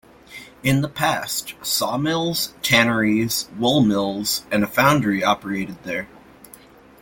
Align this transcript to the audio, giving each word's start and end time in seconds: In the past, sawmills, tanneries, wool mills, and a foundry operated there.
In 0.63 0.81
the 0.81 0.89
past, 0.89 1.53
sawmills, 1.61 2.55
tanneries, 2.63 3.47
wool 3.59 3.81
mills, 3.81 4.41
and 4.49 4.63
a 4.63 4.67
foundry 4.67 5.23
operated 5.23 5.77
there. 5.83 6.07